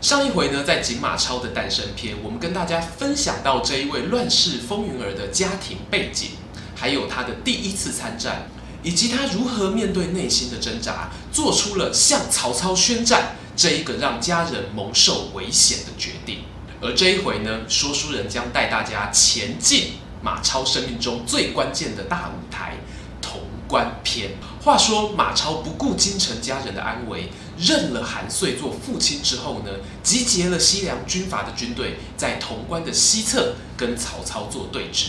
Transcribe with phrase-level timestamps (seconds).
[0.00, 6.30] 上一回呢，在锦马超的诞生篇，我们跟大家分享到这一位乱世风云儿的家庭背景，
[6.74, 8.48] 还有他的第一次参战，
[8.82, 16.38] 以及他如何面对内心的挣扎，做出了向曹操宣战这一个让家人蒙受危险的决定。
[16.80, 22.78] 而这一回呢，说书人将带大家前进马超生命中最关键的大舞台——
[23.20, 24.30] 潼关篇。
[24.62, 27.30] 话说马超不顾京城家人的安危。
[27.58, 29.70] 认了韩遂做父亲之后呢，
[30.02, 35.08] 集结了西凉军阀的军队，在潼关的西侧跟曹操做对峙。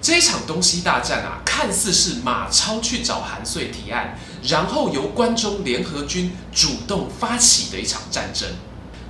[0.00, 8.48] 这一场东西大战啊，看似是马超去找韩遂提案，然后由关中联合军主动发起的一场战争。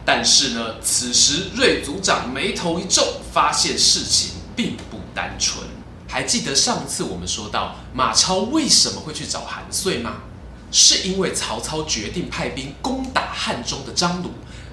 [0.04, 5.64] 但是呢，此时瑞组长眉头一皱，发现事情并不单纯。
[6.10, 10.22] 还记得上次我们说到马超为什么会去找韩遂吗？
[10.72, 14.30] 是因为曹操决定派兵攻打汉中的张鲁，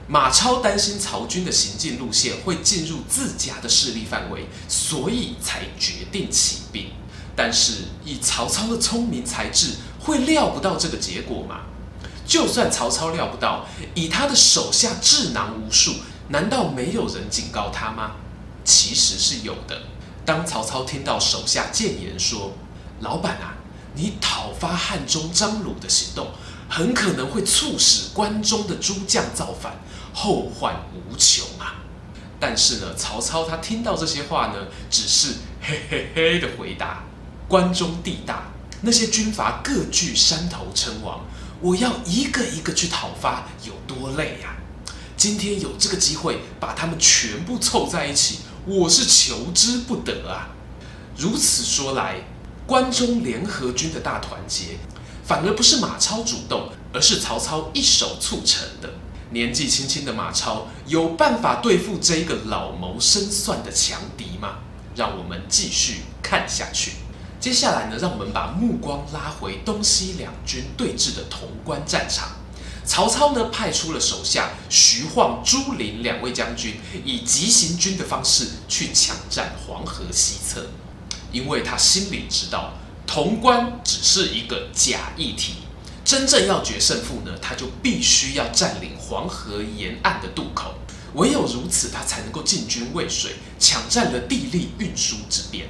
[0.08, 6.88] 马超担心曹军的行进路线会进入自家的势力范围，所以才决定起兵。
[7.36, 11.62] 但是以曹操的聪明才智，会料不到这个结果吗？
[12.26, 15.94] 就算曹操料不到，以他的手下智囊无数，
[16.30, 18.14] 难道没有人警告他吗？
[18.64, 19.82] 其实是有的。
[20.28, 22.52] 当曹操听到手下谏言说
[23.00, 23.56] ：“老板啊。”
[23.96, 26.28] 你讨伐汉中张鲁的行动，
[26.68, 29.80] 很可能会促使关中的诸将造反，
[30.14, 31.78] 后患无穷啊！
[32.40, 37.06] 但是呢，曹操他听到这些话呢，只是嘿嘿嘿的回答：
[37.48, 41.22] 关中地大，那些军阀各据山头称王，
[41.62, 44.58] 我要一个一个去讨伐，有多累呀？
[45.16, 50.50] 今天有这个机会把他们全部凑在一起，我是求之不得啊！
[51.18, 52.22] 如此说来。
[52.66, 54.78] 关中联合军的大团结，
[55.24, 58.90] 反而不是马超主动，而是曹操一手促成的。
[59.30, 64.58] 年纪轻轻的马超有办法对付这一个老谋深算的强敌吗？
[64.98, 66.92] 让我们继续看下去。
[67.40, 72.32] 接下来呢，让我们把目光拉回东西两军对峙的潼关战场。
[72.88, 80.66] 曹操呢，派出了手下徐晃、朱灵两位将军，以急行军的方式去抢占黄河西侧。
[81.34, 82.74] 因为他心里知道，
[83.06, 85.56] 潼关只是一个假议题，
[86.06, 90.74] 真正要决胜负呢，他就必须要占领黄河沿岸的渡口，
[91.16, 95.68] 唯有如此，他才能够进军渭水，抢占了地利运输之便。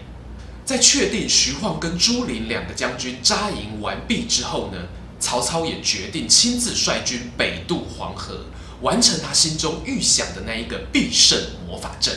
[0.63, 4.77] 在确定徐晃跟朱灵两个将军扎营完毕之后呢，
[5.19, 8.45] 曹操也决定亲自率军北渡黄河，
[8.81, 12.15] 完成他心中预想的那一个必胜魔法阵。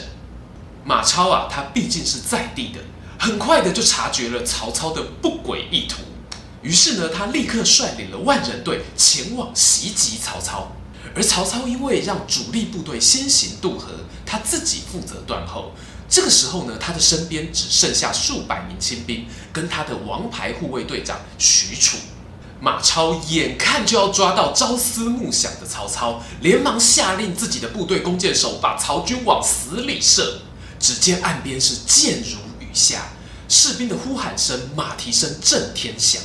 [0.84, 2.80] 马超啊，他毕竟是在地的。
[3.18, 5.98] 很快的就察觉了曹操的不轨意图，
[6.62, 10.72] 于是呢，他立刻率领了万人队前往袭击曹操。
[11.14, 13.88] 而曹操因为让主力部队先行渡河，
[14.24, 15.72] 他自己负责断后。
[16.08, 21.98] 这个时候呢，他的身边只剩下数百名亲兵跟他的王牌护卫队长许褚。
[22.60, 30.40] 马超眼看就要抓到朝思暮想的曹操，连忙下令自己的部队弓箭手把曹军往死里射。
[30.78, 33.12] 只见岸边是箭如雨下
[33.48, 36.22] 士兵的呼喊声、马蹄声震天响。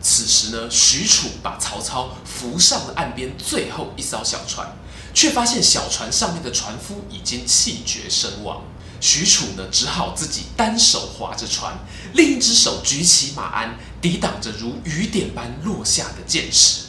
[0.00, 4.76] 此时呢，许褚把曹操扶上了岸边最后一艘小船，
[5.12, 8.62] 却发现小船上面的船夫已经气绝身亡。
[9.00, 11.74] 许褚呢，只好自己单手划着船，
[12.12, 16.82] 另一只手举起马鞍，抵挡着如雨点般落下的箭矢。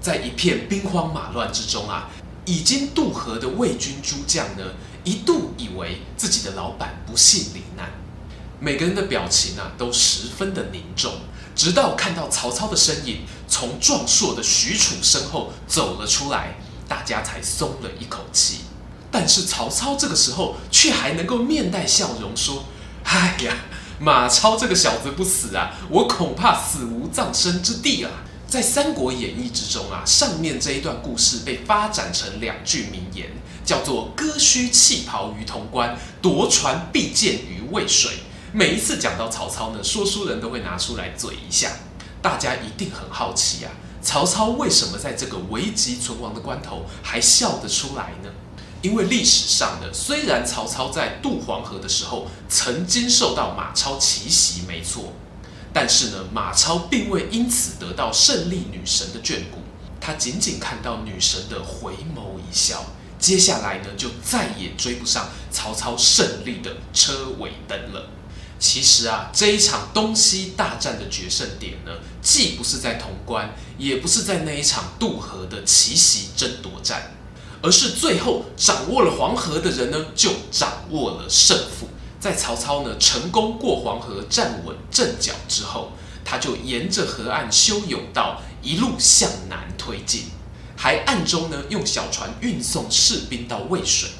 [0.00, 2.08] 在一片兵荒马乱之中啊，
[2.44, 4.62] 已经渡河的魏军诸将呢，
[5.02, 7.90] 一度以为自己的老板不幸罹难。
[8.60, 11.12] 每个人的表情啊，都十分的凝重，
[11.56, 16.54] 直到看到曹操的身影从壮硕的许褚身后走了出来，
[16.88, 18.58] 大家才松了一口气。
[19.16, 22.64] 但是曹操这个时候却还能够面带笑容说
[23.06, 23.54] ：“哎呀，
[24.00, 28.10] 马超这个小子不死啊，我恐怕死无葬身之地啊。”
[28.48, 33.28] 在《三国演义》之中啊，上面这一段故事被发展成两句名言，
[33.64, 38.14] 叫做“割须弃袍于潼关，夺船避箭于渭水”。
[38.52, 41.70] 每一次讲到曹操呢，说书人都会拿出来嘴一下，
[42.20, 43.70] 大家一定很好奇啊，
[44.02, 48.28] 曹操为什么在这个危急存亡的关头还笑得出来呢？
[48.84, 55.14] 因为历史上呢，虽然曹操在渡黄河的时候曾经受到马超奇袭，没错，
[55.72, 59.60] 但是呢，马超并未因此得到胜利女神的眷顾，
[60.02, 62.84] 他仅仅看到女神的回眸一笑，
[63.18, 68.10] 接下来呢，就再也追不上曹操胜利的车尾灯了。
[68.58, 77.13] 其实啊，这一场东西大战的决胜点呢，既不是在潼关，也不是在那一场渡河的奇袭争夺战。
[77.64, 81.88] 而是最后掌握了黄河的人呢，就掌握了胜负。
[82.20, 85.92] 在曹操呢成功过黄河站稳阵脚之后，
[86.26, 90.24] 他就沿着河岸修甬道，一路向南推进，
[90.76, 94.10] 还暗中呢用小船运送士兵到渭水。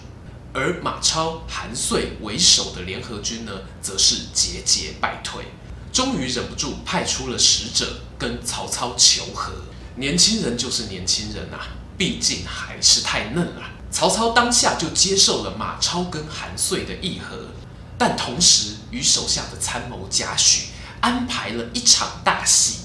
[0.54, 3.52] 而马超、韩遂为首的联合军呢，
[3.82, 5.44] 则是节节败退，
[5.92, 9.52] 终于忍不住派出了使者跟曹操求和。
[9.96, 11.68] 年轻人就是年轻人啊。
[11.96, 17.36] 毕竟还是太嫩了，曹操当下就接受了马超跟韩遂的议和，
[17.96, 20.64] 但同时与手下的参谋贾诩
[21.00, 22.80] 安排了一场大戏，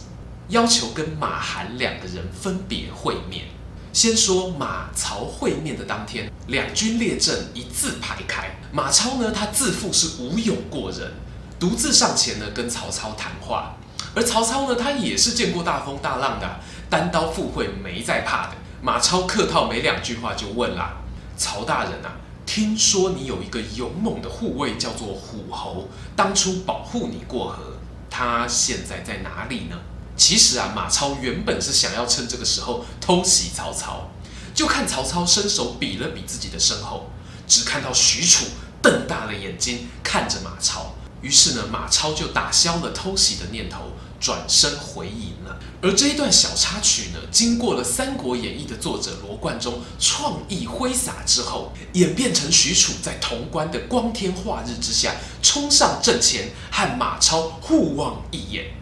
[0.50, 3.46] 要求跟马韩两个人分别会面。
[3.92, 11.12] 先说马曹会面的当天，两军列阵一字排开，马超呢，他自负是武勇过人，
[11.60, 13.76] 独自上前呢跟曹操谈话，
[14.14, 18.54] 而曹操呢，他也是见过大风大浪的，单刀赴会没在怕的。
[18.82, 20.98] 马超客套没两句话就问啦
[21.38, 22.16] ：“曹大人啊，
[22.46, 27.78] 听说你有一个勇猛的护卫叫做虎侯，当初保护你过河，
[28.10, 29.78] 他现在在哪里呢？”
[30.16, 34.10] 其实啊，马超原本是想要趁这个时候偷袭曹操，
[34.54, 37.10] 就看曹操伸手比了比自己的身后，
[37.48, 38.46] 只看到许褚
[38.82, 43.92] 瞪大了眼睛看着马超，于是呢，马超就打消了偷袭的念头。
[44.20, 45.58] 转身回营了。
[45.82, 58.74] 而这一段小插曲呢，经过了《三国演义》的作者罗贯中创意挥洒之后，演变成许褚在潼关的光天化日之下冲上阵前，和马超互望一眼，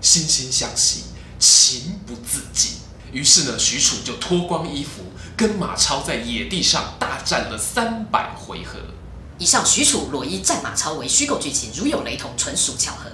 [0.00, 1.04] 惺惺相惜，
[1.40, 2.72] 情不自禁。
[3.12, 5.02] 于是呢，许褚就脱光衣服，
[5.36, 8.78] 跟马超在野地上大战了三百回合。
[9.38, 13.10] 以上许褚裸衣战马超为虚构剧情，如有雷同，纯属巧合。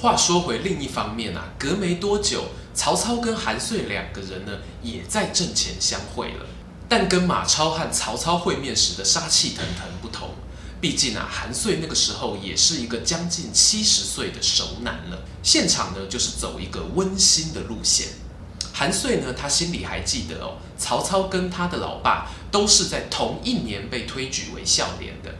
[0.00, 4.52] 话说回另一方面啊，隔没多久，曹操跟韩遂两个人呢，
[4.82, 6.46] 也在阵前相会了。
[6.88, 10.30] 但跟马超和曹操会面时的杀气腾腾不同，
[10.80, 15.22] 毕竟啊，韩遂那个时候也是一个将近七十岁的熟男了。
[15.42, 18.08] 现场呢，就是走一个温馨的路线。
[18.72, 25.34] 韩遂呢，他心里还记得哦，曹操跟他的老爸都是在同一年被推举为孝廉的。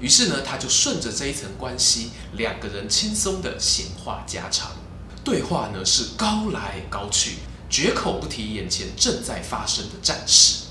[0.00, 4.72] 于是呢，他就顺着这一层关系，两个人轻松的闲话家常，
[5.24, 7.36] 对话呢是高来高去，
[7.70, 10.64] 绝口不提眼前正在发生的战事。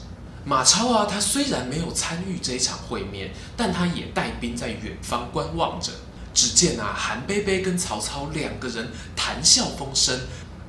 [0.45, 5.92] 马超啊，他虽然没有参与这一场会面，但他也带兵在远方观望着。
[6.36, 10.19] 只见啊，韩贝贝跟曹操两个人谈笑风生，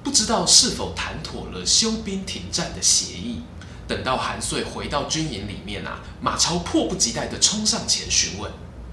[0.02, 3.42] 不知道是否谈妥了休兵停战的协议。
[3.86, 8.50] 等到韩遂回到军营里面啊，马超迫不及待地冲上前询问：“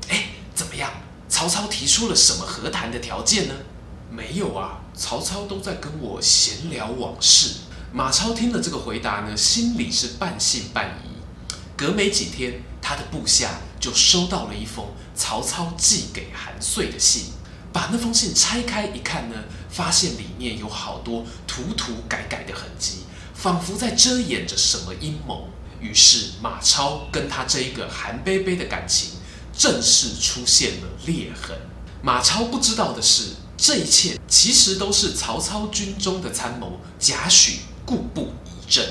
[0.10, 0.92] 哎，怎么样？
[1.28, 3.56] 曹操提出了什么和谈的条件呢
[4.12, 7.56] ？”“没有啊，曹操都在跟我闲聊往事。”
[7.92, 11.10] 马超听了这个回答呢，心里是半信半疑。
[11.75, 14.86] 隔没几天，他的部下就收到了一封
[15.16, 17.34] 曹操寄给韩遂的信，
[17.72, 19.36] 把那封信拆开一看呢，
[19.70, 23.06] 发现里面有好多涂涂改改的痕迹。
[23.43, 25.50] 仿佛在遮掩着什么阴谋，
[25.81, 29.09] 于是马超跟他这一个韩卑卑的感情
[29.51, 31.53] 正式出现了裂痕。
[32.01, 38.88] 马超不知道的是，这一切其实都是曹操军中的参谋贾诩故布疑阵，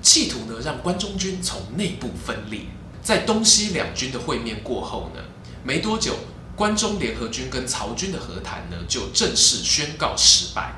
[0.00, 2.62] 企图呢让关中军从内部分裂。
[3.02, 5.20] 在东西两军的会面过后呢，
[5.62, 6.16] 没多久，
[6.56, 10.72] 关中联合军跟曹军的和谈呢就正式宣告失败。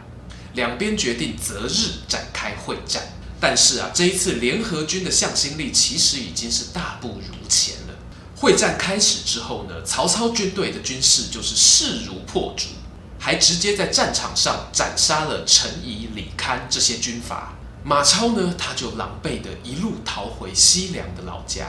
[0.57, 3.03] 两边决定择日展开会战，
[3.39, 7.95] 但是啊，这一次联合军的向心力其实已经是大不如前了。
[8.35, 12.69] 会战开始之后呢，曹操军队的军势就是势如破竹，
[13.19, 17.55] 还直接在战场上斩杀了陈仪、李堪这些军阀。
[17.85, 21.67] 马超呢，他就狼狈的一路逃回西凉的老家，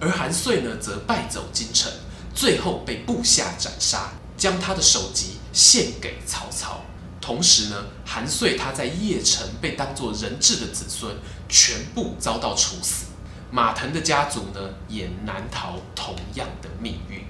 [0.00, 1.92] 而韩遂呢，则败走京城，
[2.34, 6.80] 最后被部下斩杀，将他的首级献给曹操。
[7.20, 11.14] 同时呢，韩遂他在邺城被当作人质的子孙
[11.48, 13.06] 全部遭到处死，
[13.50, 17.24] 马腾的家族呢也难逃同样的命运。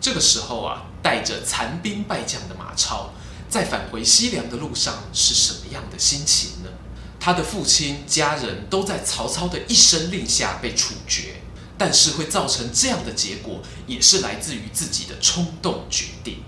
[0.00, 3.10] 这个时候啊，带着残兵败将的马超，
[3.48, 6.70] 在返回西凉的路上是什么样的心情呢？
[7.18, 11.42] 他的父亲、家人都在曹操的一声令下被处决，
[11.76, 16.42] 但是会造成这样的结果，也是来自于自己的冲动决定。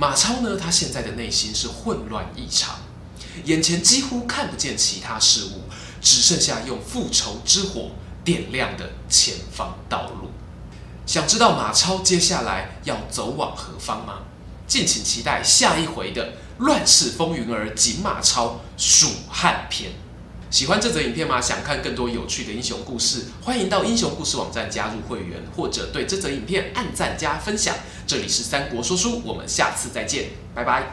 [0.00, 2.78] 马超呢，他现在的内心是混乱异常，
[3.44, 5.64] 眼前几乎看不见其他事物，
[6.00, 7.90] 只剩下用复仇之火
[8.24, 10.30] 点亮的前方道路。
[11.04, 14.20] 想知道马超接下来要走往何方吗？
[14.66, 16.28] 敬请期待下一回的
[16.60, 19.90] 《乱世风云儿锦马超蜀汉篇》。
[20.50, 21.40] 喜欢这则影片吗？
[21.40, 27.72] 想看更多有趣的英雄故事，欢迎到英雄故事网站加入会员，或者对这则影片按赞加分享。
[28.04, 30.88] 这里是三国说书，我们下次再见，拜拜。